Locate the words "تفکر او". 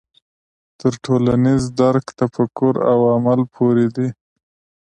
2.19-2.99